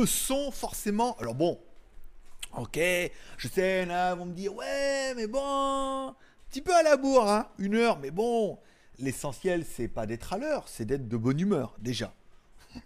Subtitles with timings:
[0.00, 1.16] le son, forcément.
[1.18, 1.60] Alors bon,
[2.56, 2.78] ok,
[3.36, 6.16] je sais, là, vont me dire, ouais, mais bon, un
[6.48, 8.58] petit peu à la bourre, hein, une heure, mais bon,
[8.98, 12.14] l'essentiel, c'est pas d'être à l'heure, c'est d'être de bonne humeur, déjà.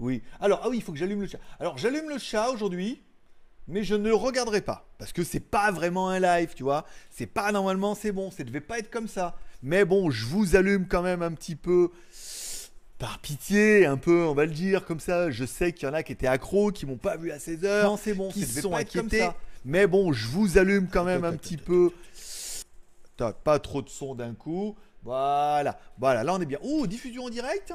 [0.00, 1.38] oui, alors, ah oui, il faut que j'allume le chat.
[1.60, 3.00] Alors, j'allume le chat aujourd'hui,
[3.68, 7.26] mais je ne regarderai pas, parce que c'est pas vraiment un live, tu vois, c'est
[7.26, 9.36] pas normalement, c'est bon, ça devait pas être comme ça.
[9.62, 11.90] Mais bon, je vous allume quand même un petit peu
[12.98, 15.30] par pitié, un peu, on va le dire comme ça.
[15.30, 17.64] Je sais qu'il y en a qui étaient accros, qui m'ont pas vu à 16
[17.64, 17.90] heures.
[17.90, 19.28] Non, c'est bon, qui se sont inquiétés.
[19.64, 21.90] Mais bon, je vous allume quand même un petit peu.
[23.16, 24.76] Tac, pas trop de son d'un coup.
[25.02, 26.58] Voilà, voilà, là on est bien.
[26.62, 27.72] Oh, diffusion en direct.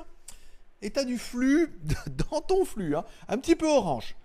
[0.81, 1.79] Et t'as du flux
[2.31, 3.05] dans ton flux, hein.
[3.27, 4.15] un petit peu orange.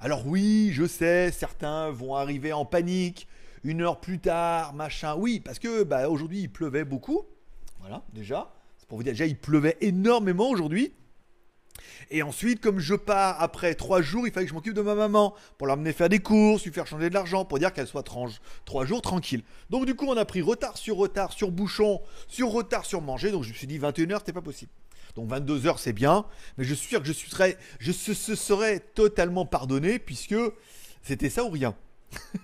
[0.00, 3.28] Alors oui, je sais, certains vont arriver en panique
[3.64, 5.14] une heure plus tard, machin.
[5.16, 7.22] Oui, parce que bah, aujourd'hui il pleuvait beaucoup.
[7.80, 8.52] Voilà, déjà.
[8.92, 10.92] Pour vous dire, déjà il pleuvait énormément aujourd'hui.
[12.10, 14.94] Et ensuite, comme je pars après trois jours, il fallait que je m'occupe de ma
[14.94, 18.02] maman pour l'emmener faire des courses, lui faire changer de l'argent, pour dire qu'elle soit
[18.02, 19.44] tranche, trois jours tranquille.
[19.70, 23.30] Donc du coup, on a pris retard sur retard sur bouchon, sur retard sur manger.
[23.30, 24.70] Donc je me suis dit 21h, c'était pas possible.
[25.14, 26.26] Donc 22h, c'est bien,
[26.58, 27.92] mais je suis sûr que je,
[28.34, 30.36] serais totalement pardonné puisque
[31.00, 31.74] c'était ça ou rien.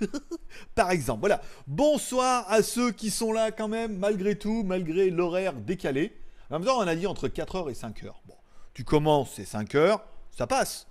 [0.75, 1.42] Par exemple, voilà.
[1.67, 6.15] Bonsoir à ceux qui sont là quand même, malgré tout, malgré l'horaire décalé.
[6.50, 8.12] En même temps, on a dit entre 4h et 5h.
[8.27, 8.34] Bon,
[8.74, 10.86] tu commences, c'est 5h, ça passe.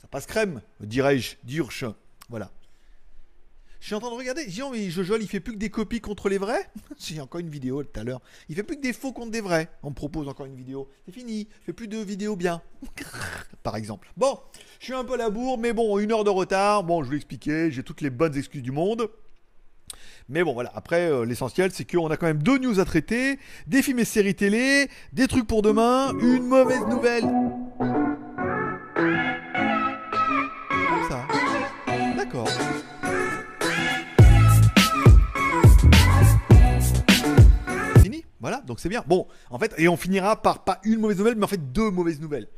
[0.00, 1.84] Ça passe crème, dirais-je, d'Urche.
[2.28, 2.50] Voilà.
[3.80, 4.50] Je suis en train de regarder.
[4.50, 6.68] Jean, mais Jojo, il fait plus que des copies contre les vrais?
[6.98, 8.20] J'ai encore une vidéo tout à l'heure.
[8.48, 9.70] Il fait plus que des faux contre des vrais.
[9.82, 10.88] On me propose encore une vidéo.
[11.06, 11.48] C'est fini.
[11.60, 12.60] Je fais plus de vidéos bien.
[13.62, 14.12] Par exemple.
[14.16, 14.38] Bon,
[14.80, 16.82] je suis un peu à la bourre, mais bon, une heure de retard.
[16.82, 17.70] Bon, je vous l'expliquais.
[17.70, 19.08] J'ai toutes les bonnes excuses du monde.
[20.30, 20.70] Mais bon, voilà.
[20.74, 24.04] Après, euh, l'essentiel, c'est qu'on a quand même deux news à traiter, des films et
[24.04, 27.24] séries télé, des trucs pour demain, une mauvaise nouvelle.
[30.68, 31.26] Comme ça.
[32.14, 32.46] D'accord.
[38.02, 38.22] Fini.
[38.40, 38.60] Voilà.
[38.66, 39.02] Donc c'est bien.
[39.06, 41.90] Bon, en fait, et on finira par pas une mauvaise nouvelle, mais en fait deux
[41.90, 42.48] mauvaises nouvelles.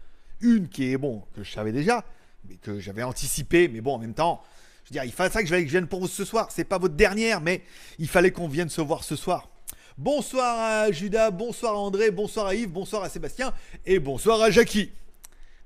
[0.41, 2.05] Une qui est bon que je savais déjà,
[2.49, 4.43] mais que j'avais anticipé, mais bon, en même temps.
[4.93, 6.49] Il fallait ça que je que je vienne pour vous ce soir.
[6.51, 7.63] C'est pas votre dernière, mais
[7.99, 9.49] il fallait qu'on vienne se voir ce soir.
[9.97, 13.53] Bonsoir à Judas, bonsoir à André, bonsoir à Yves, bonsoir à Sébastien
[13.87, 14.91] et bonsoir à Jackie.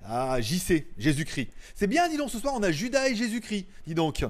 [0.04, 1.48] Ah, JC, Jésus-Christ.
[1.74, 3.66] C'est bien, dis donc, ce soir on a Judas et Jésus-Christ.
[3.86, 4.24] Dis donc.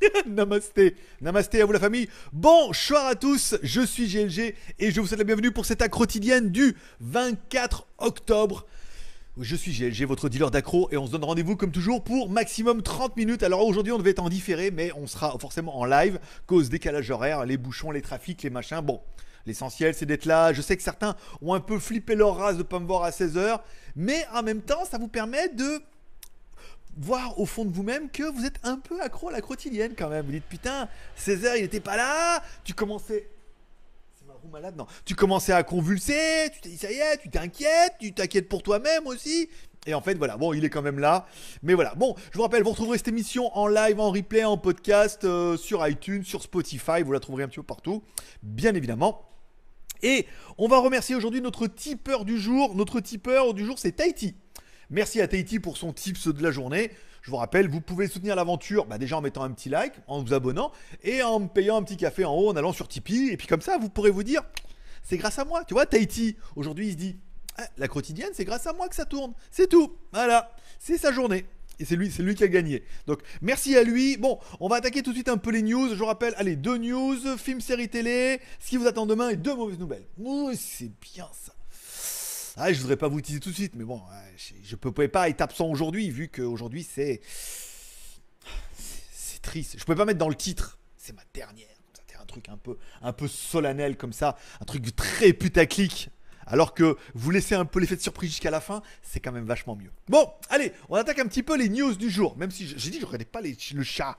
[0.26, 0.96] Namasté.
[1.20, 2.08] Namasté à vous la famille.
[2.32, 6.00] Bonsoir à tous, je suis GLG et je vous souhaite la bienvenue pour cette accro
[6.00, 8.66] quotidienne du 24 octobre.
[9.38, 12.80] Je suis GLG, votre dealer d'accro, et on se donne rendez-vous comme toujours pour maximum
[12.80, 13.42] 30 minutes.
[13.42, 17.10] Alors aujourd'hui, on devait être en différé, mais on sera forcément en live, cause décalage
[17.10, 18.80] horaire, les bouchons, les trafics, les machins.
[18.80, 19.02] Bon,
[19.44, 20.54] l'essentiel c'est d'être là.
[20.54, 23.10] Je sais que certains ont un peu flippé leur race de pas me voir à
[23.10, 23.60] 16h,
[23.94, 25.82] mais en même temps, ça vous permet de
[26.96, 30.08] voir au fond de vous-même que vous êtes un peu accro à la quotidienne quand
[30.08, 30.24] même.
[30.24, 30.88] Vous dites putain,
[31.20, 33.28] 16h il était pas là, tu commençais
[34.46, 34.86] malade, non.
[35.04, 38.62] Tu commençais à convulser, tu t'es dit ça y est, tu t'inquiètes, tu t'inquiètes pour
[38.62, 39.48] toi-même aussi.
[39.86, 41.26] Et en fait, voilà, bon, il est quand même là.
[41.62, 44.58] Mais voilà, bon, je vous rappelle, vous retrouverez cette émission en live, en replay, en
[44.58, 48.02] podcast, euh, sur iTunes, sur Spotify, vous la trouverez un petit peu partout,
[48.42, 49.22] bien évidemment.
[50.02, 50.26] Et
[50.58, 52.74] on va remercier aujourd'hui notre tipeur du jour.
[52.74, 54.34] Notre tipeur du jour, c'est Tahiti.
[54.90, 56.90] Merci à Tahiti pour son tips de la journée.
[57.26, 60.22] Je vous rappelle, vous pouvez soutenir l'aventure bah, déjà en mettant un petit like, en
[60.22, 60.70] vous abonnant
[61.02, 63.30] et en me payant un petit café en haut en allant sur Tipeee.
[63.32, 64.42] Et puis comme ça, vous pourrez vous dire,
[65.02, 65.64] c'est grâce à moi.
[65.64, 67.16] Tu vois, Tahiti, aujourd'hui, il se dit,
[67.56, 69.32] Ah, la quotidienne, c'est grâce à moi que ça tourne.
[69.50, 69.96] C'est tout.
[70.12, 70.54] Voilà.
[70.78, 71.46] C'est sa journée.
[71.80, 72.84] Et c'est lui, c'est lui qui a gagné.
[73.08, 74.16] Donc merci à lui.
[74.18, 75.88] Bon, on va attaquer tout de suite un peu les news.
[75.88, 79.36] Je vous rappelle, allez, deux news, film, série télé, ce qui vous attend demain et
[79.36, 80.06] deux mauvaises nouvelles.
[80.16, 81.55] Oui, c'est bien ça.
[82.58, 84.00] Ah, je voudrais pas vous teaser tout de suite, mais bon,
[84.62, 87.20] je, peux pouvais pas être absent aujourd'hui vu qu'aujourd'hui c'est
[89.12, 89.76] c'est triste.
[89.78, 90.78] Je pouvais pas mettre dans le titre.
[90.96, 91.68] C'est ma dernière.
[91.92, 96.08] C'était un truc un peu un peu solennel comme ça, un truc très putaclic.
[96.46, 99.44] Alors que vous laissez un peu l'effet de surprise jusqu'à la fin, c'est quand même
[99.44, 99.90] vachement mieux.
[100.08, 102.38] Bon, allez, on attaque un petit peu les news du jour.
[102.38, 104.16] Même si j'ai dit que je regardais pas le chat.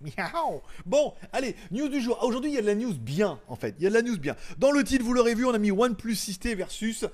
[0.00, 0.62] Miaou.
[0.86, 2.18] Bon, allez, news du jour.
[2.22, 3.74] Aujourd'hui, il y a de la news bien, en fait.
[3.78, 4.36] Il y a de la news bien.
[4.58, 7.04] Dans le titre, vous l'aurez vu, on a mis OnePlus 6T versus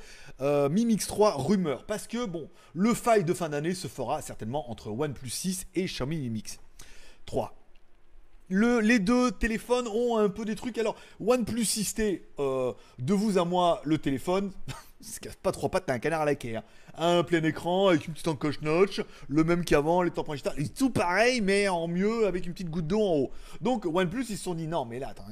[0.41, 1.85] euh, Mi Mix 3 rumeur.
[1.87, 5.87] Parce que, bon, le faille de fin d'année se fera certainement entre OnePlus 6 et
[5.87, 6.59] Xiaomi Mi Mix
[7.27, 7.55] 3.
[8.49, 10.79] Le- les deux téléphones ont un peu des trucs.
[10.79, 14.53] Alors, OnePlus 6T, euh, de vous à moi, le téléphone,
[15.01, 16.57] c'est casse pas trois pattes, t'as un canard à la quai.
[16.57, 16.63] hein.
[16.99, 20.69] Un plein écran avec une petite encoche notch, le même qu'avant, les tampons digitales, et
[20.69, 23.31] tout pareil, mais en mieux avec une petite goutte d'eau en haut.
[23.61, 25.27] Donc, OnePlus, ils se sont dit non, mais là, attends,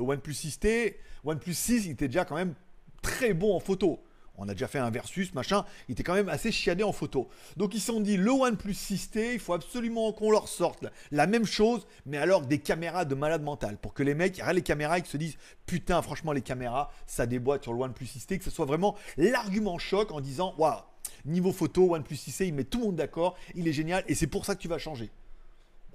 [0.00, 0.94] OnePlus 6T,
[1.24, 2.54] OnePlus 6, il était déjà quand même
[3.02, 4.00] très bon en photo.
[4.42, 5.64] On a déjà fait un versus, machin.
[5.88, 7.28] Il était quand même assez chiadé en photo.
[7.56, 11.28] Donc ils se sont dit, le OnePlus 6T, il faut absolument qu'on leur sorte la
[11.28, 13.76] même chose, mais alors des caméras de malade mental.
[13.76, 17.62] Pour que les mecs les caméras et se disent, putain, franchement, les caméras, ça déboîte
[17.62, 20.80] sur le OnePlus 6T, que ce soit vraiment l'argument choc en disant, waouh,
[21.24, 24.26] niveau photo, OnePlus 6T, il met tout le monde d'accord, il est génial, et c'est
[24.26, 25.08] pour ça que tu vas changer.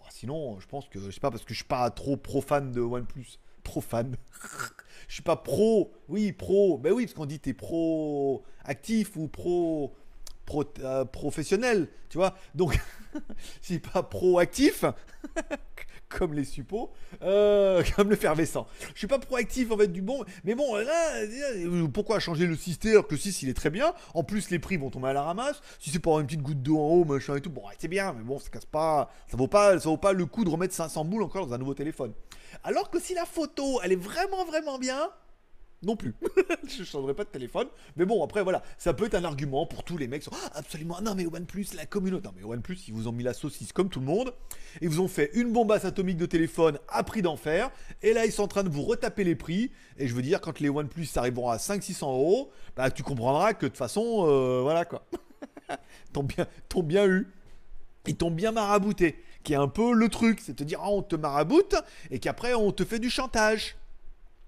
[0.10, 2.80] sinon, je pense que, je sais pas, parce que je suis pas trop profane de
[2.80, 3.40] OnePlus.
[3.68, 4.16] Profane.
[5.10, 5.92] je suis pas pro.
[6.08, 6.78] Oui, pro.
[6.78, 9.94] Ben oui, parce qu'on dit t'es pro actif ou pro,
[10.46, 12.38] pro euh, professionnel, tu vois.
[12.56, 12.80] Donc,
[13.62, 14.86] si pas pro actif,
[16.10, 16.92] comme les suppos,
[17.22, 18.68] euh, comme le fervescent.
[18.94, 21.26] Je suis pas proactif en fait du bon, mais bon là,
[21.94, 23.94] pourquoi changer le 6 alors que le 6 il est très bien.
[24.14, 25.62] En plus les prix vont tomber à la ramasse.
[25.80, 28.14] Si c'est pour une petite goutte d'eau en haut, machin et tout, bon c'est bien,
[28.14, 30.74] mais bon ça casse pas, ça vaut pas, ça vaut pas le coup de remettre
[30.74, 32.14] 500 boules encore dans un nouveau téléphone.
[32.64, 35.10] Alors que si la photo elle est vraiment vraiment bien,
[35.84, 36.16] non plus.
[36.68, 37.68] je ne changerai pas de téléphone.
[37.96, 40.24] Mais bon, après, voilà, ça peut être un argument pour tous les mecs.
[40.24, 42.28] Sont, ah, absolument, non, mais OnePlus, la communauté.
[42.28, 44.34] Non, mais OnePlus, ils vous ont mis la saucisse comme tout le monde.
[44.82, 47.70] Ils vous ont fait une bombasse atomique de téléphone à prix d'enfer.
[48.02, 49.72] Et là, ils sont en train de vous retaper les prix.
[49.98, 53.66] Et je veux dire, quand les OnePlus arriveront à 500-600 euros, bah, tu comprendras que
[53.66, 55.06] de toute façon, euh, voilà quoi.
[56.14, 56.48] t'ont bien,
[56.84, 57.28] bien eu.
[58.08, 59.22] Ils t'ont bien marabouté.
[59.44, 60.40] Qui est un peu le truc.
[60.42, 61.76] C'est te dire, ah, on te maraboute.
[62.12, 63.76] Et qu'après, on te fait du chantage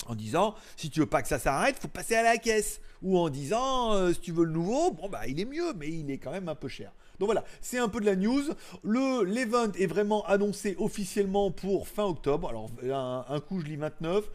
[0.07, 2.81] en disant si tu veux pas que ça s'arrête, faut passer à la caisse.
[3.01, 5.87] Ou en disant euh, si tu veux le nouveau, bon bah il est mieux, mais
[5.87, 6.91] il est quand même un peu cher.
[7.17, 8.43] Donc voilà, c'est un peu de la news.
[8.83, 12.49] Le l'event est vraiment annoncé officiellement pour fin octobre.
[12.49, 14.25] Alors un, un coup je lis 29.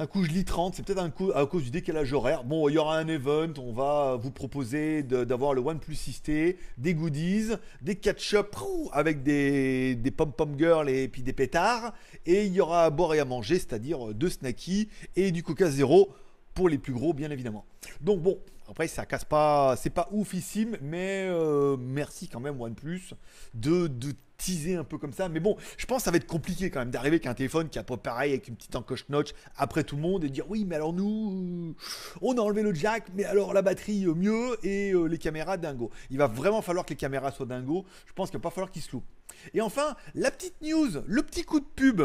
[0.00, 2.44] Un coup, je lis 30, c'est peut-être un coup à cause du décalage horaire.
[2.44, 6.94] Bon, il y aura un event, on va vous proposer d'avoir le OnePlus 6T, des
[6.94, 7.48] goodies,
[7.82, 8.54] des catch-up
[8.92, 11.94] avec des, des pom-pom girls et puis des pétards.
[12.26, 15.68] Et il y aura à boire et à manger, c'est-à-dire deux snackies et du Coca
[15.68, 16.10] Zéro
[16.58, 17.64] pour les plus gros, bien évidemment.
[18.00, 23.14] Donc bon, après ça casse pas, c'est pas oufissime, mais euh, merci quand même OnePlus
[23.54, 25.28] de, de teaser un peu comme ça.
[25.28, 27.78] Mais bon, je pense ça va être compliqué quand même d'arriver avec un téléphone qui
[27.78, 30.64] a pas pareil, avec une petite encoche notch après tout le monde et dire oui,
[30.64, 31.76] mais alors nous,
[32.22, 35.58] on a enlevé le jack, mais alors la batterie euh, mieux et euh, les caméras
[35.58, 35.92] dingo.
[36.10, 37.84] Il va vraiment falloir que les caméras soient dingo.
[38.04, 39.06] Je pense qu'il va pas falloir qu'ils se loupent.
[39.54, 42.02] Et enfin, la petite news, le petit coup de pub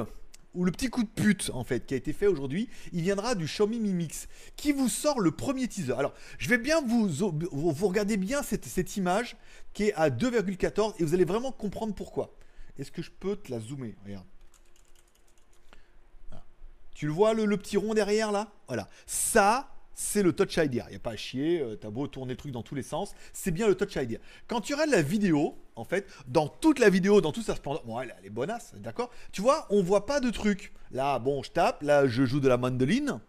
[0.53, 3.35] ou le petit coup de pute en fait qui a été fait aujourd'hui, il viendra
[3.35, 5.93] du Xiaomi Mi Mix qui vous sort le premier teaser.
[5.93, 9.35] Alors, je vais bien vous vous, regardez bien cette, cette image
[9.73, 12.35] qui est à 2,14 et vous allez vraiment comprendre pourquoi.
[12.77, 13.95] Est-ce que je peux te la zoomer?
[14.05, 14.25] Regarde.
[16.95, 18.51] Tu le vois le, le, petit rond derrière là?
[18.67, 18.87] Voilà.
[19.07, 20.83] Ça, c'est le Touch ID.
[20.85, 22.83] Il n'y a pas à chier, euh, t'as beau tourner le truc dans tous les
[22.83, 24.19] sens, c'est bien le Touch ID.
[24.47, 27.99] Quand tu regardes la vidéo, en fait, dans toute la vidéo, dans tout splendeur, bon,
[27.99, 29.11] elle, est bonasse, d'accord?
[29.31, 30.73] Tu vois, on voit pas de truc.
[30.91, 33.19] Là, bon, je tape, là, je joue de la mandoline.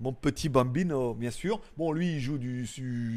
[0.00, 1.60] Mon petit bambino, bien sûr.
[1.76, 2.66] Bon, lui, il joue du,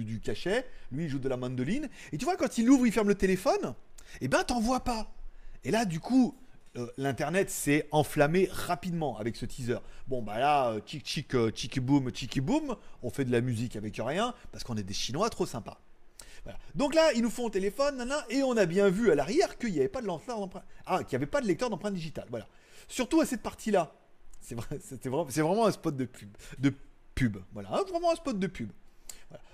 [0.03, 0.65] du cachet.
[0.91, 1.87] Lui, il joue de la mandoline.
[2.11, 3.75] Et tu vois, quand il ouvre, il ferme le téléphone.
[4.19, 5.13] Eh ben, t'en vois pas.
[5.63, 6.35] Et là, du coup,
[6.77, 9.79] euh, l'internet s'est enflammé rapidement avec ce teaser.
[10.07, 11.51] Bon bah là, euh, chic chic euh,
[11.81, 15.29] boom chiki boom, on fait de la musique avec rien parce qu'on est des Chinois
[15.29, 15.79] trop sympas.
[16.73, 19.73] Donc là, ils nous font au téléphone, et on a bien vu à l'arrière qu'il
[19.73, 20.63] n'y avait pas de d'empreinte.
[20.87, 22.25] Ah, qu'il avait pas de lecteur d'empreinte digitale.
[22.31, 22.47] Voilà.
[22.87, 23.93] Surtout à cette partie-là.
[24.39, 26.73] C'est vrai, vraiment, un spot de pub, de
[27.13, 27.37] pub.
[27.53, 28.71] Voilà, hein, vraiment un spot de pub.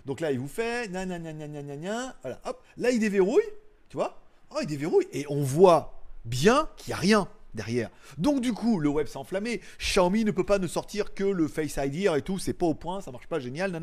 [0.06, 3.44] Donc là, il vous fait, voilà, hop, là il déverrouille,
[3.90, 4.22] tu vois.
[4.52, 7.90] Oh, il déverrouille et on voit bien qu'il n'y a rien derrière.
[8.18, 9.62] Donc du coup, le web s'est enflammé.
[9.80, 12.74] Xiaomi ne peut pas ne sortir que le Face ID et tout, c'est pas au
[12.74, 13.82] point, ça marche pas génial.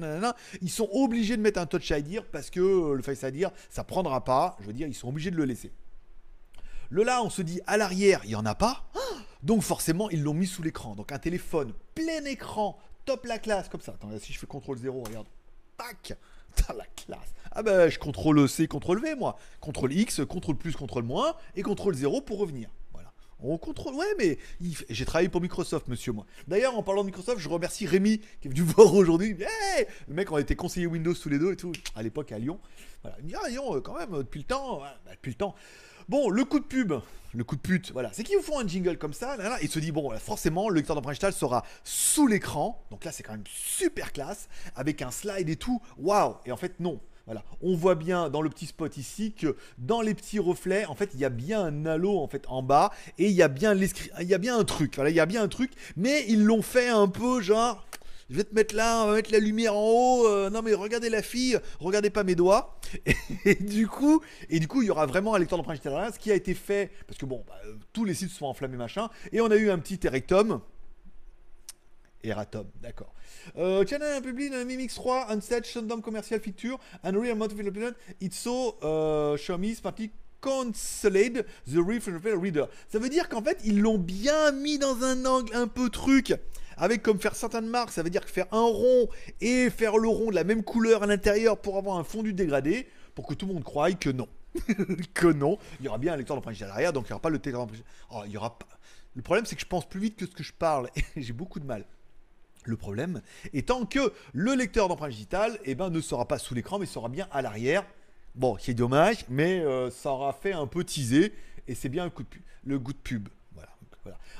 [0.62, 3.84] Ils sont obligés de mettre un Touch ID parce que euh, le Face ID, ça
[3.84, 4.56] prendra pas.
[4.60, 5.72] Je veux dire, ils sont obligés de le laisser.
[6.88, 8.84] Le là, on se dit à l'arrière, il y en a pas.
[9.42, 10.94] Donc forcément, ils l'ont mis sous l'écran.
[10.94, 13.92] Donc un téléphone plein écran, top la classe comme ça.
[13.92, 15.26] Attends, si je fais contrôle 0, regarde.
[15.76, 16.16] Tac
[16.76, 17.34] la classe.
[17.52, 19.38] Ah ben, je contrôle C, contrôle V, moi.
[19.60, 22.68] Contrôle X, contrôle plus, contrôle moins, et contrôle 0 pour revenir.
[22.92, 23.12] Voilà.
[23.38, 24.38] On contrôle, ouais, mais
[24.90, 26.26] j'ai travaillé pour Microsoft, monsieur, moi.
[26.48, 29.36] D'ailleurs, en parlant de Microsoft, je remercie Rémi qui est venu voir aujourd'hui.
[30.08, 32.58] Le mec, on été conseiller Windows tous les deux et tout, à l'époque à Lyon.
[33.02, 33.16] Voilà.
[33.20, 35.54] Il me dit, ah, Lyon, euh, quand même, depuis le temps, bah, depuis le temps.
[36.08, 36.92] Bon, le coup de pub,
[37.32, 39.62] le coup de pute, voilà, c'est qu'ils vous font un jingle comme ça, là, là,
[39.62, 43.32] et se dit, bon, forcément, le lecteur d'empreinte sera sous l'écran, donc là, c'est quand
[43.32, 47.00] même super classe, avec un slide et tout, waouh, et en fait, non.
[47.26, 50.94] Voilà, on voit bien dans le petit spot ici que dans les petits reflets, en
[50.94, 52.92] fait, il y a bien un halo en fait en bas.
[53.16, 54.96] Et il y a bien il y a bien un truc.
[54.96, 57.82] Voilà, il y a bien un truc, mais ils l'ont fait un peu genre
[58.30, 60.26] je vais te mettre là, on va mettre la lumière en haut.
[60.26, 62.78] Euh, non mais regardez la fille, regardez pas mes doigts.
[63.44, 66.12] Et, du coup, et du coup, il y aura vraiment un lecteur d'empreinte digitale.
[66.12, 67.54] Ce qui a été fait, parce que bon, bah,
[67.92, 70.60] tous les sites sont enflammés machin, et on a eu un petit Erectum.
[72.22, 73.12] Eratom, d'accord.
[73.58, 77.94] Euh, Channel publie un Mimix 3 Unset Shutdown Commercial Feature and Real Development.
[78.20, 82.66] It's so uh, Xiaomi Smartly Consolid the Real Reader.
[82.88, 86.34] Ça veut dire qu'en fait, ils l'ont bien mis dans un angle un peu truc.
[86.76, 89.08] Avec comme faire certaines marques, ça veut dire faire un rond
[89.40, 92.86] et faire le rond de la même couleur à l'intérieur pour avoir un fondu dégradé,
[93.14, 94.28] pour que tout le monde croie que non.
[95.14, 95.58] que non.
[95.80, 97.36] Il y aura bien un lecteur d'empreinte à l'arrière, donc il n'y aura pas le
[97.36, 98.66] lecteur d'empreinte oh, il y aura pas...
[99.14, 101.32] Le problème, c'est que je pense plus vite que ce que je parle et j'ai
[101.32, 101.84] beaucoup de mal.
[102.64, 103.20] Le problème
[103.52, 107.08] étant que le lecteur d'empreinte digitale eh ben, ne sera pas sous l'écran, mais sera
[107.08, 107.84] bien à l'arrière.
[108.34, 111.32] Bon, c'est dommage, mais euh, ça aura fait un peu teaser
[111.68, 112.10] et c'est bien
[112.64, 113.28] le goût de pub.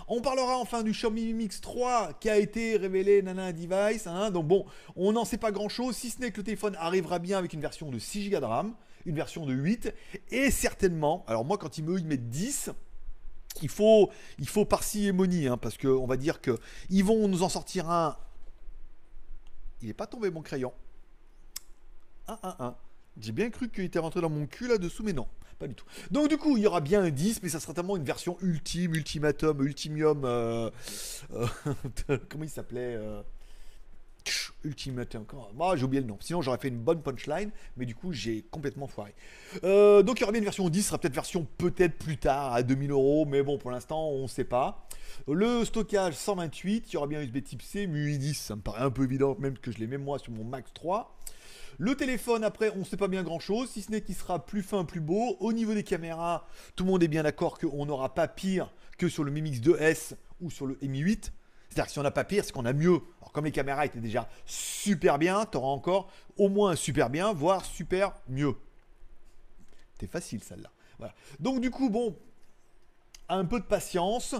[0.08, 4.06] On parlera enfin du Xiaomi Mix 3 qui a été révélé nana device.
[4.06, 4.30] Hein.
[4.30, 4.66] donc bon,
[4.96, 7.52] on n'en sait pas grand chose, si ce n'est que le téléphone arrivera bien avec
[7.52, 8.74] une version de 6 Go de RAM,
[9.06, 9.92] une version de 8,
[10.30, 12.70] et certainement, alors moi quand il me met 10,
[13.62, 16.58] il faut, il faut parcimonie, hein, parce qu'on va dire que
[16.90, 18.16] ils vont nous en sortir un.
[19.80, 20.72] Il n'est pas tombé mon crayon.
[22.26, 22.76] 1, 1, 1.
[23.20, 25.28] J'ai bien cru qu'il était rentré dans mon cul là-dessous, mais non,
[25.58, 25.86] pas du tout.
[26.10, 28.36] Donc du coup, il y aura bien un 10, mais ça sera tellement une version
[28.40, 30.24] ultime, ultimatum, ultimium.
[30.24, 30.70] Euh,
[31.32, 33.22] euh, comment il s'appelait euh,
[34.64, 35.52] Ultimate encore.
[35.54, 36.16] Moi, j'ai oublié le nom.
[36.20, 39.14] Sinon, j'aurais fait une bonne punchline, mais du coup, j'ai complètement foiré.
[39.62, 42.54] Euh, donc, il y aura bien une version 10, sera peut-être version peut-être plus tard
[42.54, 44.88] à 2000 euros, mais bon, pour l'instant, on ne sait pas.
[45.28, 48.82] Le stockage 128, il y aura bien USB Type C, MUI 10, ça me paraît
[48.82, 51.14] un peu évident, même que je l'ai même moi sur mon Max 3.
[51.78, 54.44] Le téléphone, après, on ne sait pas bien grand chose, si ce n'est qu'il sera
[54.44, 55.36] plus fin, plus beau.
[55.40, 59.08] Au niveau des caméras, tout le monde est bien d'accord qu'on n'aura pas pire que
[59.08, 61.32] sur le Mi Mix 2S ou sur le Mi 8.
[61.68, 63.00] C'est-à-dire que si on n'a pas pire, c'est qu'on a mieux.
[63.20, 67.32] Alors comme les caméras étaient déjà super bien, tu auras encore au moins super bien,
[67.32, 68.54] voire super mieux.
[69.98, 70.70] C'est facile celle-là.
[71.40, 72.16] Donc du coup, bon,
[73.28, 74.34] un peu de patience,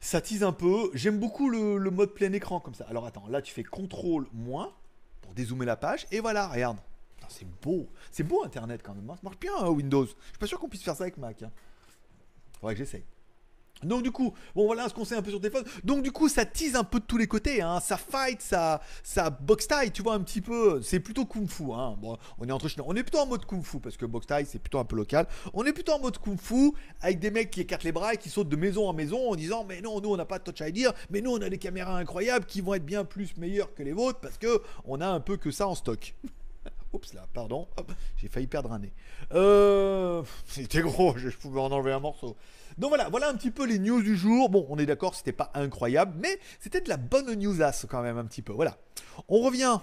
[0.00, 0.90] ça tease un peu.
[0.94, 2.86] J'aime beaucoup le, mode plein écran comme ça.
[2.88, 4.72] Alors attends, là tu fais contrôle moins
[5.34, 6.78] dézoomer la page, et voilà, regarde.
[7.28, 9.08] C'est beau, c'est beau Internet quand même.
[9.10, 9.16] Hein.
[9.16, 10.04] Ça marche bien hein, Windows.
[10.04, 11.42] Je suis pas sûr qu'on puisse faire ça avec Mac.
[11.42, 11.50] Hein.
[12.60, 13.04] Faudrait j'essaye.
[13.82, 15.64] Donc du coup, bon voilà ce qu'on sait un peu sur téléphone.
[15.84, 17.60] Donc du coup, ça tease un peu de tous les côtés.
[17.60, 17.80] Hein.
[17.80, 20.80] Ça fight, ça, ça box tie, tu vois un petit peu.
[20.82, 21.64] C'est plutôt kung fu.
[21.72, 21.96] Hein.
[21.98, 24.46] Bon, on est entre on est plutôt en mode kung fu parce que box tie
[24.46, 25.26] c'est plutôt un peu local.
[25.52, 28.16] On est plutôt en mode kung fu avec des mecs qui écartent les bras et
[28.16, 30.44] qui sautent de maison en maison en disant mais non, nous on n'a pas de
[30.44, 33.74] touch ID, mais nous on a des caméras incroyables qui vont être bien plus meilleures
[33.74, 36.14] que les vôtres parce que on a un peu que ça en stock.
[36.92, 37.68] Oups là, pardon,
[38.16, 38.92] j'ai failli perdre un nez.
[39.32, 42.36] Euh, c'était gros, je pouvais en enlever un morceau.
[42.78, 44.50] Donc voilà, voilà un petit peu les news du jour.
[44.50, 48.18] Bon, on est d'accord, c'était pas incroyable, mais c'était de la bonne newsasse quand même
[48.18, 48.52] un petit peu.
[48.52, 48.76] Voilà.
[49.28, 49.78] On revient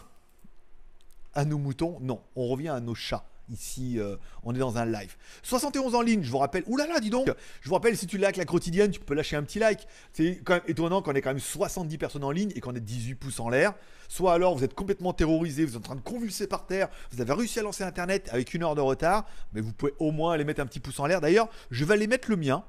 [1.34, 1.98] à nos moutons.
[2.02, 3.26] Non, on revient à nos chats.
[3.50, 5.18] Ici, euh, on est dans un live.
[5.42, 6.64] 71 en ligne, je vous rappelle.
[6.68, 7.28] Ouh là là, dis donc
[7.62, 9.86] Je vous rappelle, si tu likes la quotidienne, tu peux lâcher un petit like.
[10.14, 12.80] C'est quand même étonnant qu'on ait quand même 70 personnes en ligne et qu'on ait
[12.80, 13.74] 18 pouces en l'air.
[14.08, 17.20] Soit alors vous êtes complètement terrorisé, vous êtes en train de convulser par terre, vous
[17.20, 20.34] avez réussi à lancer Internet avec une heure de retard, mais vous pouvez au moins
[20.34, 21.20] aller mettre un petit pouce en l'air.
[21.20, 22.64] D'ailleurs, je vais aller mettre le mien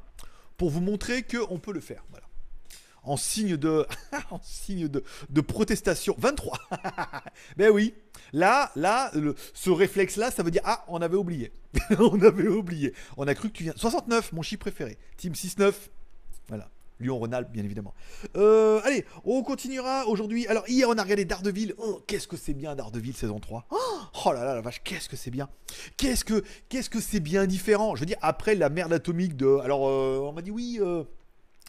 [0.57, 2.05] pour vous montrer qu'on peut le faire.
[2.11, 2.27] Voilà.
[3.03, 3.87] En signe de,
[4.31, 6.15] en signe de, de protestation.
[6.19, 6.59] 23.
[7.57, 7.95] ben oui.
[8.33, 9.13] Là, là,
[9.53, 11.53] ce réflexe-là, ça veut dire ah, on avait oublié.
[11.99, 12.95] on avait oublié.
[13.17, 13.75] On a cru que tu viens.
[13.77, 14.99] 69, mon chiffre préféré.
[15.17, 15.91] Team 69.
[16.49, 16.71] Voilà.
[17.05, 17.95] Lyon-Rhône-Alpes, bien évidemment.
[18.37, 20.47] Euh, allez, on continuera aujourd'hui.
[20.47, 21.75] Alors, hier, on a regardé Daredevil.
[21.79, 23.67] Oh, qu'est-ce que c'est bien, Daredevil, saison 3.
[23.71, 25.49] Oh, là là, la vache, qu'est-ce que c'est bien.
[25.97, 27.95] Qu'est-ce que c'est bien différent.
[27.95, 29.59] Je veux dire, après la merde atomique de...
[29.63, 31.05] Alors, euh, on m'a dit, oui, euh,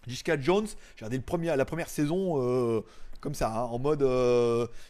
[0.08, 2.42] Jessica Jones, j'ai regardé le premier, la première saison...
[2.42, 2.82] Euh,
[3.22, 4.08] comme ça, hein, en mode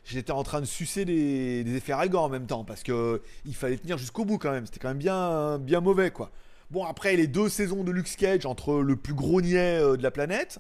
[0.04, 3.98] j'étais en train de sucer des, effets en même temps parce que il fallait tenir
[3.98, 4.66] jusqu'au bout quand même.
[4.66, 6.32] C'était quand même bien, bien mauvais quoi.
[6.76, 10.04] Bon, après les deux saisons de Luke Cage entre le plus gros niais euh, de
[10.04, 10.60] la planète.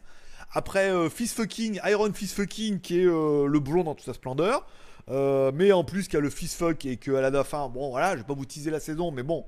[0.53, 4.13] Après euh, Fist Fucking, Iron Fist Fucking qui est euh, le blond dans toute sa
[4.13, 4.65] splendeur.
[5.09, 8.13] mais en plus qu'il y a le Fist Fuck et qu'à la fin, bon voilà,
[8.13, 9.43] je vais pas vous teaser la saison, mais bon,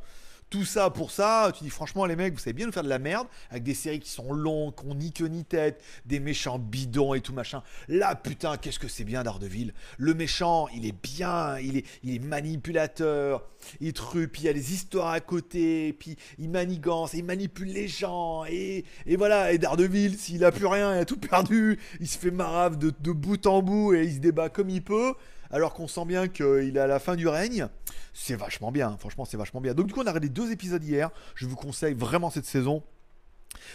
[0.49, 2.89] tout ça pour ça, tu dis franchement les mecs, vous savez bien nous faire de
[2.89, 6.57] la merde avec des séries qui sont longues, qu'on ni queue ni tête, des méchants
[6.57, 7.63] bidons et tout machin.
[7.87, 9.73] Là putain, qu'est-ce que c'est bien Daredevil.
[9.97, 13.43] Le méchant, il est bien, il est, manipulateur,
[13.81, 17.87] il trupe, il y a des histoires à côté, puis il manigance, il manipule les
[17.87, 19.51] gens et, et voilà.
[19.51, 22.93] Et Daredevil, s'il a plus rien, il a tout perdu, il se fait marave de,
[22.99, 25.13] de bout en bout et il se débat comme il peut
[25.51, 27.67] alors qu'on sent bien qu'il est à la fin du règne.
[28.13, 29.73] C'est vachement bien, franchement, c'est vachement bien.
[29.73, 31.09] Donc, du coup, on a regardé deux épisodes hier.
[31.35, 32.83] Je vous conseille vraiment cette saison.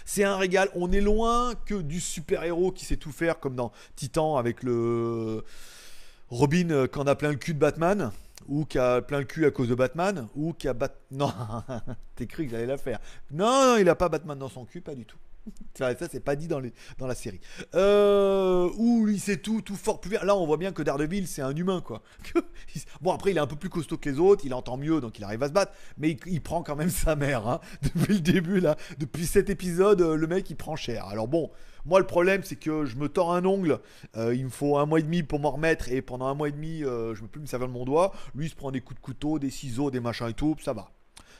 [0.05, 0.69] C'est un régal.
[0.75, 5.45] On est loin que du super-héros qui sait tout faire, comme dans Titan avec le
[6.29, 8.11] Robin euh, quand on a plein le cul de Batman,
[8.49, 10.95] ou qui a plein le cul à cause de Batman, ou qui a Bat.
[11.11, 11.33] Non,
[12.15, 12.99] t'es cru que j'allais la faire.
[13.31, 15.19] Non, non, il a pas Batman dans son cul, pas du tout.
[15.75, 17.41] Ça, c'est pas dit dans, les, dans la série.
[17.75, 20.17] Euh, où il sait tout, tout fort, plus.
[20.23, 22.03] Là, on voit bien que Daredevil, c'est un humain, quoi.
[23.01, 25.19] bon, après, il est un peu plus costaud que les autres, il entend mieux, donc
[25.19, 25.73] il arrive à se battre.
[25.99, 27.61] Mais il, prend quand même sa mère, hein.
[27.83, 28.77] Depuis le début, là.
[28.99, 31.07] Depuis cet épisode, euh, le mec, il prend cher.
[31.07, 31.51] Alors bon,
[31.85, 33.81] moi, le problème, c'est que je me tords un ongle.
[34.17, 35.91] Euh, il me faut un mois et demi pour m'en remettre.
[35.91, 38.13] Et pendant un mois et demi, je ne peux plus me servir de mon doigt.
[38.35, 40.57] Lui, il se prend des coups de couteau, des ciseaux, des machins et tout.
[40.63, 40.93] Ça va.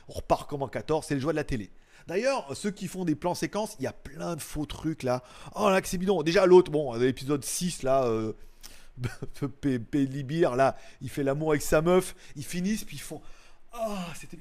[0.07, 1.05] On repart comme en 14.
[1.07, 1.69] C'est le joie de la télé.
[2.07, 5.23] D'ailleurs, ceux qui font des plans séquences, il y a plein de faux trucs là.
[5.55, 6.21] Oh là, c'est bidon.
[6.21, 8.05] Déjà, l'autre, bon, l'épisode 6 là.
[8.05, 8.33] Euh,
[9.93, 13.21] Libir, là, il fait l'amour avec sa meuf, ils finissent, puis ils font.
[13.75, 13.95] Oh,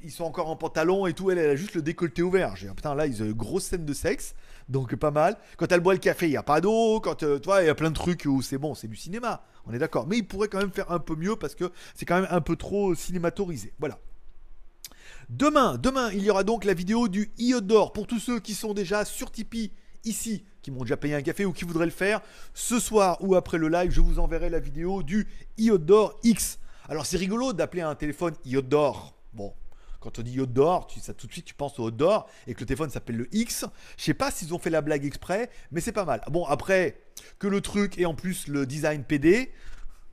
[0.05, 2.55] ils sont encore en pantalon et tout, elle, elle a juste le décolleté ouvert.
[2.55, 4.35] J'ai putain, là, ils ont une grosse scène de sexe,
[4.69, 5.39] donc pas mal.
[5.57, 7.01] Quand elle boit le café, il n'y a pas d'eau.
[7.01, 8.97] Quand, euh, tu vois, il y a plein de trucs où c'est bon, c'est du
[8.97, 10.07] cinéma, on est d'accord.
[10.07, 12.43] Mais il pourrait quand même faire un peu mieux parce que c'est quand même un
[12.43, 13.73] peu trop cinématorisé.
[13.79, 13.99] Voilà.
[15.33, 18.75] Demain, demain, il y aura donc la vidéo du Iodor pour tous ceux qui sont
[18.75, 19.73] déjà sur Tipeee
[20.05, 22.21] ici, qui m'ont déjà payé un café ou qui voudraient le faire.
[22.53, 26.59] Ce soir ou après le live, je vous enverrai la vidéo du Iodor X.
[26.87, 29.17] Alors c'est rigolo d'appeler un téléphone Iodor.
[29.33, 29.55] Bon,
[30.01, 32.67] quand on dit Iodor, ça, tout de suite tu penses au Iodor et que le
[32.67, 33.65] téléphone s'appelle le X.
[33.97, 36.21] Je sais pas s'ils ont fait la blague exprès, mais c'est pas mal.
[36.31, 37.01] Bon, après,
[37.39, 39.51] que le truc ait en plus le design PD,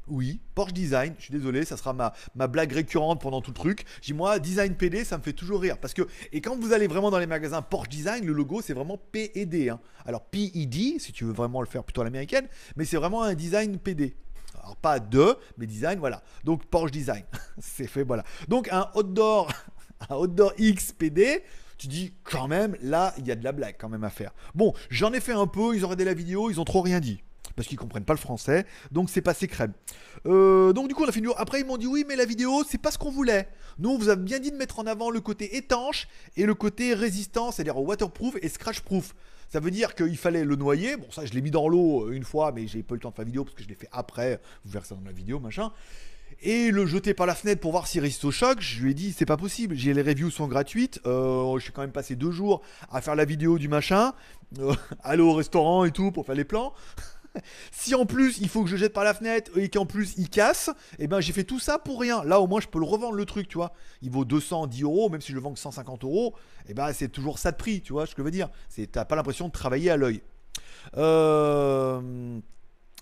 [0.10, 3.86] oui, Porsche Design, je suis désolé, ça sera ma, blague récurrente pendant tout le truc.
[4.02, 5.78] J'ai moi, Design PD, ça me fait toujours rire.
[5.78, 6.02] Parce que,
[6.32, 9.70] et quand vous allez vraiment dans les magasins Porsche Design, le logo c'est vraiment PED.
[9.70, 9.80] Hein.
[10.06, 13.34] Alors PED, si tu veux vraiment le faire plutôt à l'américaine, mais c'est vraiment un
[13.34, 14.16] design PD.
[14.62, 16.22] Alors pas de, mais design, voilà.
[16.44, 17.24] Donc Porsche Design,
[17.60, 18.24] c'est fait, voilà.
[18.48, 19.52] Donc un outdoor,
[20.10, 21.44] un outdoor X PD,
[21.78, 24.32] tu dis quand même, là, il y a de la blague quand même à faire.
[24.54, 27.00] Bon, j'en ai fait un peu, ils ont regardé la vidéo, ils ont trop rien
[27.00, 27.22] dit
[27.56, 28.66] parce qu'ils comprennent pas le français.
[28.92, 29.74] Donc c'est passé crème.
[30.26, 32.64] Euh, donc du coup on a fait Après ils m'ont dit oui mais la vidéo
[32.68, 33.48] c'est pas ce qu'on voulait.
[33.78, 36.54] Nous on vous a bien dit de mettre en avant le côté étanche et le
[36.54, 39.16] côté résistant, c'est-à-dire waterproof et scratchproof.
[39.50, 40.98] Ça veut dire qu'il fallait le noyer.
[40.98, 43.02] Bon ça je l'ai mis dans l'eau euh, une fois mais j'ai pas eu le
[43.02, 44.42] temps de faire la vidéo parce que je l'ai fait après.
[44.66, 45.72] Vous verrez ça dans la vidéo machin
[46.42, 48.60] et le jeter par la fenêtre pour voir s'il résiste au choc.
[48.62, 49.76] Je lui ai dit c'est pas possible.
[49.76, 51.00] J'ai les reviews sont gratuites.
[51.06, 54.14] Euh, je suis quand même passé deux jours à faire la vidéo du machin,
[55.04, 56.74] aller au restaurant et tout pour faire les plans.
[57.72, 60.30] si en plus il faut que je jette par la fenêtre et qu'en plus il
[60.30, 62.24] casse, eh ben j'ai fait tout ça pour rien.
[62.24, 63.74] Là au moins je peux le revendre le truc, tu vois.
[64.02, 66.36] Il vaut 210 euros, même si je le vends que 150 euros,
[66.68, 68.50] eh ben c'est toujours ça de prix, tu vois ce que je veux dire.
[68.70, 70.22] C'est t'as pas l'impression de travailler à l'œil.
[70.98, 72.40] Euh...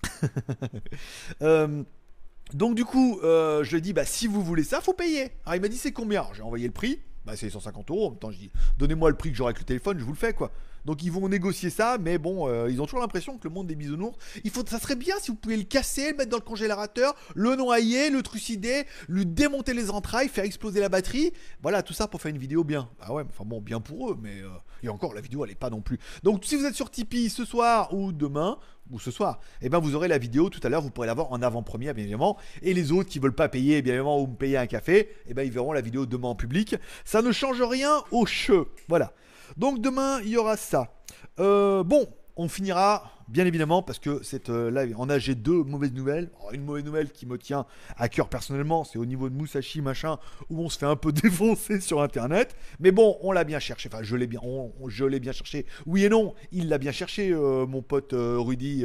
[1.42, 1.84] euh
[2.54, 5.32] donc du coup, euh, je dit, bah si vous voulez ça, faut payer.
[5.44, 6.26] Alors il m'a dit c'est combien?
[6.32, 8.06] J'ai envoyé le prix, bah c'est 150 euros.
[8.06, 10.12] En même temps, je dis, donnez-moi le prix que j'aurai avec le téléphone, je vous
[10.12, 10.50] le fais quoi.
[10.88, 13.66] Donc ils vont négocier ça, mais bon, euh, ils ont toujours l'impression que le monde
[13.66, 16.38] des bisounours, il faut, ça serait bien si vous pouviez le casser, le mettre dans
[16.38, 21.34] le congélateur, le noyer, le trucider, lui démonter les entrailles, faire exploser la batterie.
[21.60, 22.88] Voilà, tout ça pour faire une vidéo bien.
[23.02, 24.48] Ah ouais, enfin bon, bien pour eux, mais euh,
[24.82, 25.98] et encore la vidéo elle est pas non plus.
[26.22, 28.58] Donc si vous êtes sur Tipeee ce soir ou demain,
[28.90, 31.30] ou ce soir, eh ben vous aurez la vidéo tout à l'heure, vous pourrez l'avoir
[31.32, 32.38] en avant-première bien évidemment.
[32.62, 35.34] Et les autres qui veulent pas payer bien évidemment ou me payer un café, eh
[35.34, 36.76] ben ils verront la vidéo demain en public.
[37.04, 38.68] Ça ne change rien au cheveux.
[38.88, 39.12] Voilà.
[39.56, 40.92] Donc demain il y aura ça.
[41.40, 42.06] Euh, bon,
[42.36, 46.30] on finira bien évidemment parce que cette euh, live on a j'ai deux mauvaises nouvelles.
[46.52, 50.18] une mauvaise nouvelle qui me tient à cœur personnellement, c'est au niveau de Musashi machin
[50.48, 52.56] où on se fait un peu défoncer sur internet.
[52.80, 53.88] Mais bon, on l'a bien cherché.
[53.92, 54.40] Enfin, je l'ai bien,
[54.86, 55.66] je l'ai bien cherché.
[55.86, 58.84] Oui et non, il l'a bien cherché, euh, mon pote Rudy.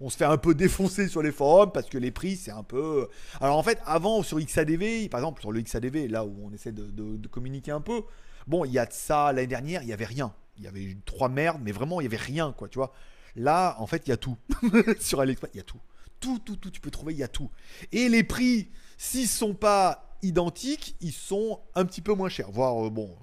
[0.00, 2.62] on se fait un peu défoncer sur les forums parce que les prix c'est un
[2.62, 3.08] peu.
[3.40, 6.72] Alors en fait, avant sur XADV, par exemple sur le XADV, là où on essaie
[6.72, 8.02] de communiquer un peu.
[8.46, 10.96] Bon, il y a de ça l'année dernière, il y avait rien il y avait
[11.04, 12.92] trois merdes, mais vraiment, il y avait rien, quoi, tu vois.
[13.34, 14.36] Là, en fait, il y a tout.
[15.00, 15.80] Sur AliExpress, il y a tout.
[16.20, 17.50] Tout, tout, tout, tu peux trouver, il y a tout.
[17.92, 22.86] Et les prix, s'ils sont pas identiques, ils sont un petit peu moins chers, voire,
[22.86, 23.14] euh, bon,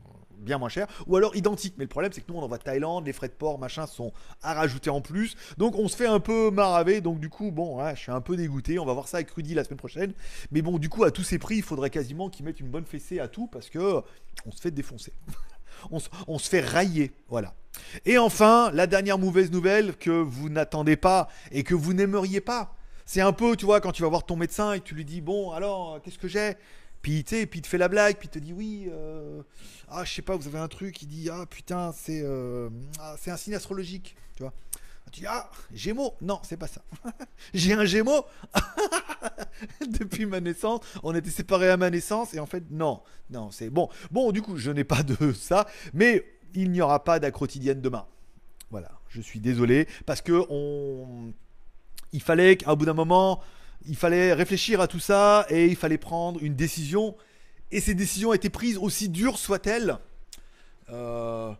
[0.43, 1.75] bien moins chers, ou alors identiques.
[1.77, 3.87] Mais le problème, c'est que nous, on envoie de Thaïlande, les frais de port, machin,
[3.87, 5.35] sont à rajouter en plus.
[5.57, 7.01] Donc, on se fait un peu maraver.
[7.01, 8.79] Donc, du coup, bon, je suis un peu dégoûté.
[8.79, 10.13] On va voir ça avec Rudy la semaine prochaine.
[10.51, 12.85] Mais bon, du coup, à tous ces prix, il faudrait quasiment qu'ils mettent une bonne
[12.85, 14.01] fessée à tout parce que
[14.45, 15.13] on se fait défoncer
[15.91, 17.11] on, se fait railler.
[17.29, 17.53] Voilà.
[18.05, 22.75] Et enfin, la dernière mauvaise nouvelle que vous n'attendez pas et que vous n'aimeriez pas.
[23.05, 25.21] C'est un peu, tu vois, quand tu vas voir ton médecin et tu lui dis,
[25.21, 26.55] bon, alors, qu'est-ce que j'ai?
[27.03, 29.43] Puis, puis il te fait la blague, puis il te dit, oui, euh,
[29.89, 33.17] ah, je sais pas, vous avez un truc, il dit, ah, putain, c'est euh, ah,
[33.27, 34.53] un signe astrologique, tu vois.
[35.11, 36.81] Tu dis, ah, Gémeaux Non, c'est pas ça.
[37.53, 38.25] J'ai un Gémeaux
[39.99, 43.01] Depuis ma naissance, on était séparés à ma naissance, et en fait, non.
[43.29, 43.89] Non, c'est bon.
[44.09, 48.05] Bon, du coup, je n'ai pas de ça, mais il n'y aura pas d'accrotidienne demain.
[48.71, 51.33] Voilà, je suis désolé, parce que on...
[52.13, 53.41] il fallait qu'à bout d'un moment,
[53.87, 57.15] il fallait réfléchir à tout ça, et il fallait prendre une décision.
[57.71, 59.97] Et ces décisions étaient prises, aussi dures soient-elles.
[60.89, 61.51] Euh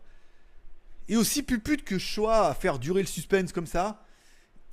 [1.10, 4.04] Et aussi pupute que sois à faire durer le suspense comme ça,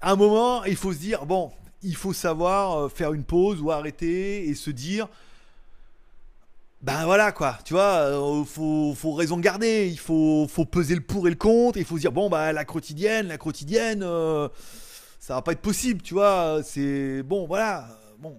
[0.01, 1.51] à un moment, il faut se dire, bon,
[1.83, 5.09] il faut savoir euh, faire une pause ou arrêter et se dire,
[6.83, 11.27] ben voilà quoi, tu vois, euh, faut, faut raison garder, il faut, peser le pour
[11.27, 14.03] et le contre, il faut se dire, bon, bah la quotidienne, la quotidienne,
[15.31, 17.87] ça va pas être possible, tu vois, c'est bon, voilà,
[18.19, 18.37] bon,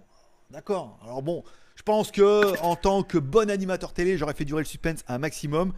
[0.50, 1.00] d'accord.
[1.02, 1.42] Alors bon,
[1.78, 5.18] je pense que en tant que bon animateur télé, j'aurais fait durer le suspense un
[5.18, 5.72] maximum.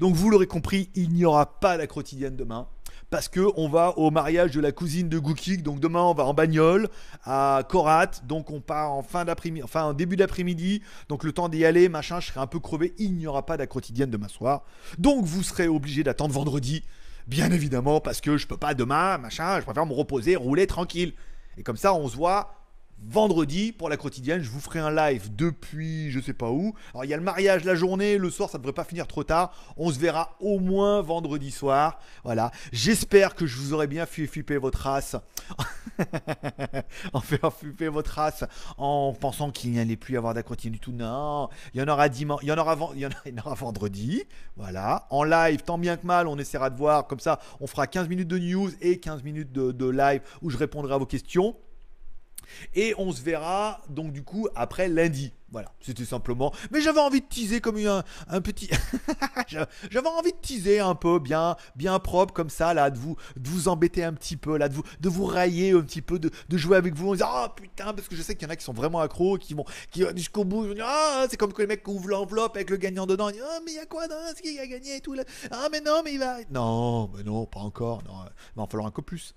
[0.00, 2.68] Donc vous l'aurez compris, il n'y aura pas la quotidienne demain.
[3.08, 5.62] Parce que on va au mariage de la cousine de Goukik.
[5.62, 6.90] Donc demain on va en bagnole
[7.24, 8.10] à Korat.
[8.24, 10.82] Donc on part en fin d'après-midi, enfin en début d'après-midi.
[11.08, 12.92] Donc le temps d'y aller, machin, je serai un peu crevé.
[12.98, 14.64] Il n'y aura pas la quotidienne demain soir.
[14.98, 16.84] Donc vous serez obligé d'attendre vendredi.
[17.30, 21.14] Bien évidemment, parce que je peux pas demain, machin, je préfère me reposer, rouler tranquille.
[21.56, 22.59] Et comme ça, on se voit
[23.06, 24.42] vendredi pour la quotidienne.
[24.42, 26.74] Je vous ferai un live depuis je sais pas où.
[26.92, 29.24] Alors il y a le mariage la journée, le soir ça devrait pas finir trop
[29.24, 29.52] tard.
[29.76, 32.00] On se verra au moins vendredi soir.
[32.24, 32.50] Voilà.
[32.72, 34.26] J'espère que je vous aurai bien fait
[34.58, 35.16] votre race.
[37.12, 38.44] en faire flipper votre race
[38.78, 40.92] en pensant qu'il n'y allait plus avoir quotidienne du tout.
[40.92, 44.22] Non, il y en aura dimanche, il y en aura, il y en aura vendredi.
[44.56, 45.06] Voilà.
[45.10, 47.06] En live, tant bien que mal, on essaiera de voir.
[47.06, 50.56] Comme ça, on fera 15 minutes de news et 15 minutes de live où je
[50.56, 51.56] répondrai à vos questions.
[52.74, 55.32] Et on se verra donc du coup après lundi.
[55.52, 56.52] Voilà, c'était simplement.
[56.70, 58.70] Mais j'avais envie de teaser comme un, petit.
[59.48, 63.66] j'avais envie de teaser un peu bien, bien propre comme ça, là, de vous, vous
[63.66, 66.76] embêter un petit peu, là, de vous, de vous railler un petit peu, de, jouer
[66.76, 68.64] avec vous en disant Ah putain, parce que je sais qu'il y en a qui
[68.64, 72.08] sont vraiment accros, qui vont, qui jusqu'au bout, Ah, c'est comme que les mecs ouvrent
[72.08, 74.56] l'enveloppe avec le gagnant dedans, ils Ah, mais il y a quoi dans ce qui
[74.56, 75.24] a gagné et tout là?
[75.50, 76.36] Ah, mais non, mais il va.
[76.50, 78.12] Non, mais non, pas encore, non,
[78.54, 79.34] il va falloir un peu plus.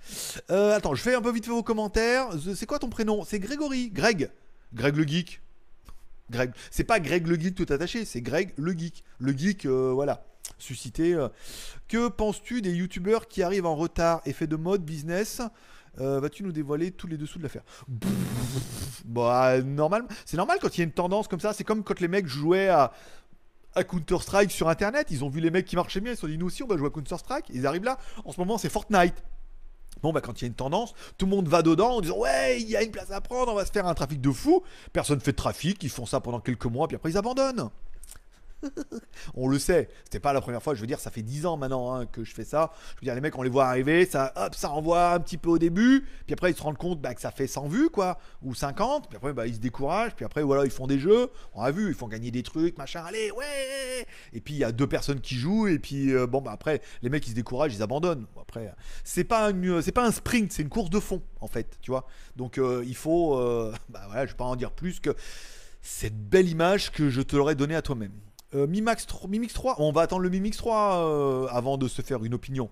[0.52, 2.28] Euh, attends, je fais un peu vite fait vos commentaires.
[2.56, 3.24] C'est quoi ton prénom?
[3.26, 4.30] C'est Grégory, Greg.
[4.74, 5.43] Greg le geek.
[6.72, 9.04] C'est pas Greg le geek tout attaché, c'est Greg le geek.
[9.20, 10.26] Le geek, euh, voilà,
[10.58, 11.14] suscité.
[11.14, 11.30] Euh.
[11.88, 15.42] Que penses-tu des youtubeurs qui arrivent en retard Effet de mode, business
[16.00, 17.64] euh, Vas-tu nous dévoiler tous les dessous de l'affaire?
[19.06, 20.06] Bah, normal.
[20.26, 21.52] C'est normal quand il y a une tendance comme ça.
[21.52, 22.94] C'est comme quand les mecs jouaient à,
[23.76, 25.08] à Counter-Strike sur internet.
[25.10, 26.14] Ils ont vu les mecs qui marchaient bien.
[26.14, 27.46] Ils se sont dit, nous aussi, on va jouer à Counter-Strike.
[27.50, 27.98] Ils arrivent là.
[28.24, 29.16] En ce moment, c'est Fortnite.
[30.02, 32.18] Bon, bah, quand il y a une tendance, tout le monde va dedans en disant
[32.18, 34.32] Ouais, il y a une place à prendre, on va se faire un trafic de
[34.32, 34.64] fou.
[34.92, 37.70] Personne fait de trafic, ils font ça pendant quelques mois, puis après ils abandonnent.
[39.36, 41.58] on le sait, c'était pas la première fois, je veux dire, ça fait 10 ans
[41.58, 42.72] maintenant hein, que je fais ça.
[42.96, 45.38] Je veux dire, les mecs, on les voit arriver, ça, hop, ça envoie un petit
[45.38, 47.90] peu au début, puis après ils se rendent compte bah, que ça fait 100 vues,
[47.90, 51.00] quoi, ou 50, puis après bah, ils se découragent, puis après voilà, ils font des
[51.00, 54.60] jeux, on a vu, ils font gagner des trucs, machin, allez, ouais Et puis il
[54.60, 57.32] y a deux personnes qui jouent, et puis euh, bon, bah après, les mecs ils
[57.32, 58.26] se découragent, ils abandonnent.
[58.42, 58.74] après,
[59.04, 62.08] c'est pas, c'est pas un sprint, c'est une course de fond, en fait, tu vois.
[62.36, 65.16] Donc euh, il faut, euh, bah voilà, je vais pas en dire plus que
[65.82, 68.14] cette belle image que je te l'aurais donnée à toi-même.
[68.56, 72.02] Euh, Mimax 3, Mimix 3, on va attendre le Mimix 3 euh, avant de se
[72.02, 72.70] faire une opinion.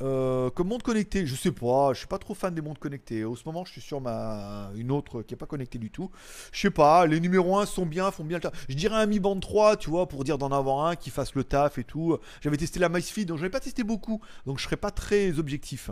[0.00, 3.24] Euh, comme monde connecté, je sais pas, je suis pas trop fan des mondes connectés.
[3.24, 6.10] Au ce moment, je suis sur ma une autre qui est pas connectée du tout.
[6.52, 8.66] Je sais pas, les numéros 1 sont bien, font bien le taf.
[8.68, 11.34] Je dirais un Mi Band 3, tu vois, pour dire d'en avoir un qui fasse
[11.34, 12.16] le taf et tout.
[12.40, 15.38] J'avais testé la MySfeed, donc je n'avais pas testé beaucoup, donc je serais pas très
[15.38, 15.90] objectif.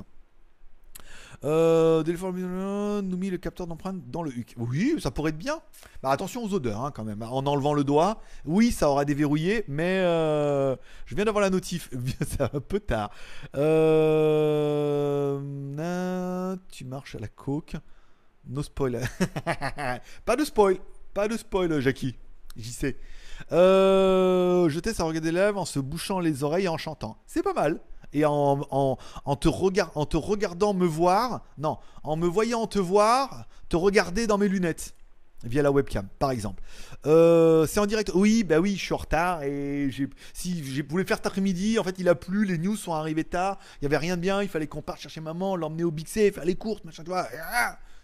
[1.45, 2.03] Euh,
[3.03, 4.55] nous mit le capteur d'empreinte dans le HUC.
[4.57, 5.61] Oui, ça pourrait être bien.
[6.03, 7.23] Bah, attention aux odeurs hein, quand même.
[7.23, 11.91] En enlevant le doigt, oui, ça aura déverrouillé, mais euh, je viens d'avoir la notif.
[12.27, 13.11] C'est un peu tard.
[13.57, 15.37] Euh,
[16.71, 17.77] tu marches à la coke.
[18.49, 19.01] No spoil.
[20.25, 20.79] pas de spoil.
[21.15, 22.17] Pas de spoil, Jackie.
[22.57, 22.97] J'y sais.
[23.53, 27.19] Euh, je teste à regarder les lèvres en se bouchant les oreilles et en chantant.
[27.27, 27.81] C'est pas mal
[28.13, 28.97] et en,
[29.39, 29.49] te
[30.17, 34.95] regardant me voir, non, en me voyant te voir, te regarder dans mes lunettes
[35.45, 36.63] via la webcam, par exemple.
[37.05, 38.11] Euh, c'est en direct.
[38.15, 39.91] Oui, bah oui, je suis en retard et
[40.33, 43.25] si j'ai voulu faire cet après-midi, en fait, il a plu, les news sont arrivés
[43.25, 45.91] tard, il y avait rien de bien, il fallait qu'on parte chercher maman, l'emmener au
[45.91, 47.29] Big C, faire les courses, machin, tu vois.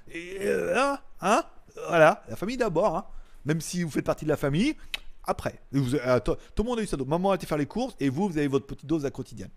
[0.09, 1.45] Et, euh, hein, hein,
[1.88, 3.07] voilà, la famille d'abord, hein.
[3.45, 4.77] Même si vous faites partie de la famille,
[5.25, 5.61] après.
[5.75, 7.07] Euh, tout le monde a eu sa dose.
[7.07, 9.51] Maman a été faire les courses et vous, vous avez votre petite dose à quotidienne.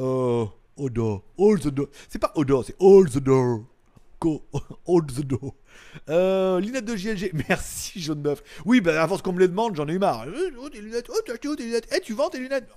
[0.00, 1.22] Euh, Odor.
[1.36, 1.88] Hold the door.
[2.08, 3.60] C'est pas Odor, c'est Hold the door.
[4.20, 4.42] Go.
[4.86, 5.54] Hold the door.
[6.08, 7.32] Euh, lunettes de JLG.
[7.48, 8.42] Merci, jaune neuf.
[8.64, 10.26] Oui, bah, à force qu'on me les demande, j'en ai eu marre.
[10.26, 11.06] Euh, oh, tes lunettes.
[11.10, 12.68] Oh, tu acheté où tes lunettes Eh, tu vends tes lunettes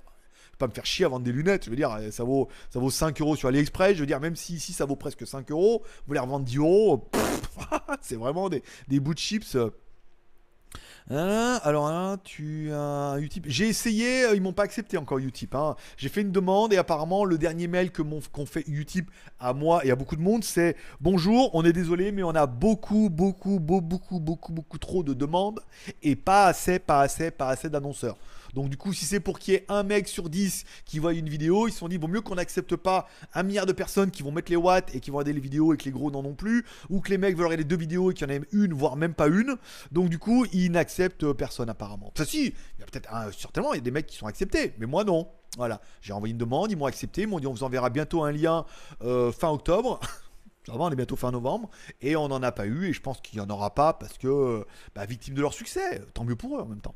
[0.56, 1.64] pas me faire chier à vendre des lunettes.
[1.64, 3.96] Je veux dire, ça vaut, ça vaut 5 euros sur AliExpress.
[3.96, 6.58] Je veux dire, même si ici ça vaut presque 5 euros, vous les revendre 10
[6.58, 7.10] euros.
[8.02, 9.56] C'est vraiment des, des bouts de chips.
[11.10, 13.44] Alors tu as Utip.
[13.46, 15.54] J'ai essayé, euh, ils m'ont pas accepté encore Utip.
[15.54, 15.76] Hein.
[15.98, 19.52] J'ai fait une demande et apparemment le dernier mail que m'ont qu'on fait Utip à
[19.52, 23.10] moi et à beaucoup de monde, c'est bonjour, on est désolé, mais on a beaucoup,
[23.10, 25.60] beaucoup, beaucoup, beaucoup, beaucoup, beaucoup trop de demandes
[26.02, 28.16] et pas assez, pas assez, pas assez d'annonceurs.
[28.54, 31.12] Donc du coup, si c'est pour qu'il y ait un mec sur 10 qui voit
[31.12, 34.10] une vidéo, ils se sont dit, bon mieux qu'on n'accepte pas un milliard de personnes
[34.10, 36.10] qui vont mettre les watts et qui vont regarder les vidéos et que les gros
[36.10, 38.34] n'en ont plus, ou que les mecs veulent regarder deux vidéos et qu'il y en
[38.34, 39.56] ait une, voire même pas une.
[39.90, 42.12] Donc du coup, ils n'acceptent personne apparemment.
[42.16, 44.74] Ça si, il y a peut-être, certainement, il y a des mecs qui sont acceptés,
[44.78, 45.28] mais moi non.
[45.56, 48.24] Voilà, j'ai envoyé une demande, ils m'ont accepté, ils m'ont dit on vous enverra bientôt
[48.24, 48.64] un lien
[49.02, 50.00] euh, fin octobre.
[50.66, 51.68] On est bientôt fin novembre
[52.00, 54.16] et on n'en a pas eu et je pense qu'il n'y en aura pas parce
[54.16, 56.94] que bah, victime de leur succès, tant mieux pour eux en même temps.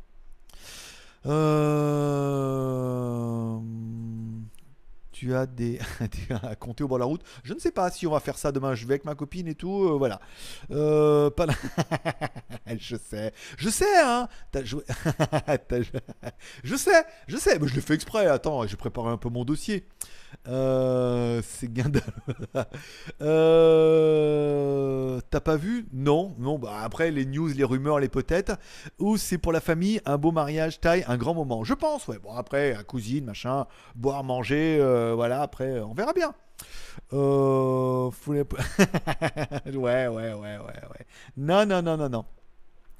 [1.26, 2.78] Euh,
[5.18, 5.80] tu as des,
[6.44, 7.22] à compter au bord de la route.
[7.42, 8.76] Je ne sais pas si on va faire ça demain.
[8.76, 9.88] Je vais avec ma copine et tout.
[9.88, 10.20] Euh, voilà.
[10.70, 11.46] Euh, pas
[12.78, 13.32] je sais.
[13.56, 14.28] Je sais, hein.
[14.62, 14.84] joué...
[16.62, 17.04] je sais.
[17.26, 17.58] Je sais.
[17.58, 18.26] Mais je l'ai fait exprès.
[18.26, 19.88] Attends, j'ai préparé un peu mon dossier.
[20.46, 22.04] Euh, c'est Gandalf.
[23.22, 25.86] euh, T'as pas vu?
[25.92, 26.58] Non, non.
[26.58, 28.56] Bah après les news, les rumeurs, les peut-être.
[28.98, 31.64] Ou c'est pour la famille, un beau mariage, taille, un grand moment.
[31.64, 32.06] Je pense.
[32.08, 32.18] Ouais.
[32.18, 35.42] Bon après, à cousine, machin, boire, manger, euh, voilà.
[35.42, 36.34] Après, on verra bien.
[37.12, 38.42] Euh, ouais,
[39.72, 41.06] ouais, ouais, ouais, ouais.
[41.36, 42.24] Non, non, non, non, non.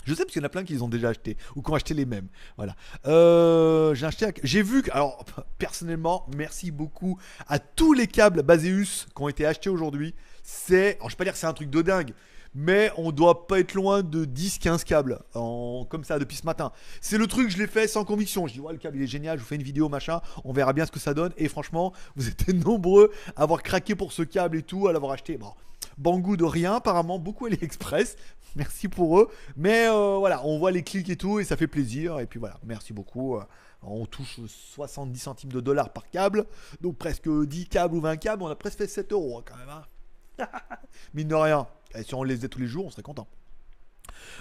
[0.04, 1.70] Je sais parce qu'il y en a plein qui les ont déjà achetés ou qui
[1.70, 2.28] ont acheté les mêmes.
[2.56, 2.74] Voilà.
[3.06, 4.32] Euh, j'ai acheté.
[4.42, 4.90] J'ai vu que.
[4.90, 5.22] Alors,
[5.58, 10.14] personnellement, merci beaucoup à tous les câbles Baseus qui ont été achetés aujourd'hui.
[10.42, 10.96] C'est.
[10.96, 12.14] Alors, je vais pas dire que c'est un truc de dingue.
[12.60, 16.72] Mais on doit pas être loin de 10-15 câbles comme ça depuis ce matin.
[17.00, 18.48] C'est le truc, je l'ai fait sans conviction.
[18.48, 20.20] Je dis, le câble il est génial, je vous fais une vidéo, machin.
[20.44, 21.32] On verra bien ce que ça donne.
[21.36, 25.12] Et franchement, vous êtes nombreux à avoir craqué pour ce câble et tout, à l'avoir
[25.12, 25.36] acheté.
[25.36, 25.52] Bon,
[25.98, 28.16] Banggood de rien, apparemment, beaucoup AliExpress.
[28.56, 29.30] Merci pour eux.
[29.56, 32.18] Mais euh, voilà, on voit les clics et tout et ça fait plaisir.
[32.18, 33.36] Et puis voilà, merci beaucoup.
[33.36, 33.44] Euh,
[33.82, 36.44] on touche 70 centimes de dollars par câble.
[36.80, 38.42] Donc presque 10 câbles ou 20 câbles.
[38.42, 39.68] On a presque fait 7 euros hein, quand même.
[39.68, 40.48] Hein.
[41.14, 41.68] Mine de rien.
[42.02, 43.28] Si on les faisait tous les jours, on serait content.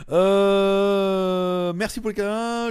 [0.09, 2.69] Euh, merci pour le câlin.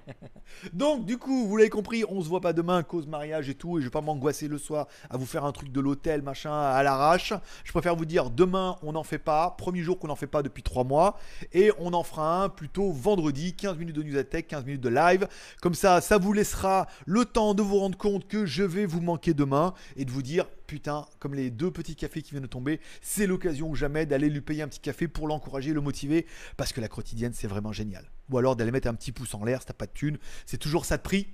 [0.72, 3.78] Donc, du coup, vous l'avez compris, on se voit pas demain, cause mariage et tout,
[3.78, 6.52] et je vais pas m'angoisser le soir à vous faire un truc de l'hôtel, machin,
[6.52, 7.32] à l'arrache.
[7.64, 9.54] Je préfère vous dire, demain, on n'en fait pas.
[9.58, 11.18] Premier jour qu'on n'en fait pas depuis 3 mois.
[11.52, 14.88] Et on en fera un plutôt vendredi, 15 minutes de news tech, 15 minutes de
[14.88, 15.28] live.
[15.60, 19.00] Comme ça, ça vous laissera le temps de vous rendre compte que je vais vous
[19.00, 22.48] manquer demain et de vous dire, putain, comme les deux petits cafés qui viennent de
[22.48, 26.26] tomber, c'est l'occasion jamais d'aller lui payer un petit café pour l'encourager, le motiver,
[26.56, 28.10] parce que la quotidienne, c'est vraiment génial.
[28.30, 30.58] Ou alors d'aller mettre un petit pouce en l'air si t'as pas de thune, c'est
[30.58, 31.28] toujours ça de prix.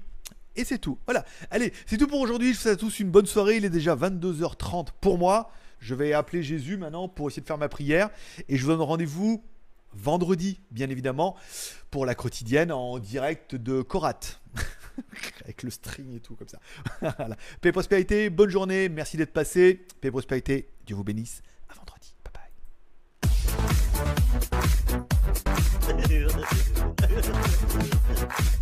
[0.55, 0.99] Et c'est tout.
[1.07, 1.25] Voilà.
[1.51, 2.53] Allez, c'est tout pour aujourd'hui.
[2.53, 3.57] Je vous souhaite à tous une bonne soirée.
[3.57, 5.51] Il est déjà 22h30 pour moi.
[5.81, 8.11] Je vais appeler Jésus maintenant pour essayer de faire ma prière.
[8.49, 9.42] Et je vous donne rendez-vous
[9.95, 11.37] vendredi, bien évidemment,
[11.90, 14.21] pour la quotidienne en direct de Korat.
[15.44, 16.59] avec le string et tout comme ça.
[17.61, 19.85] Paix et prospérité, bonne journée, merci d'être passé.
[20.00, 21.42] Paix et prospérité, Dieu vous bénisse.
[21.68, 22.14] À vendredi.
[22.24, 22.48] Bye bye.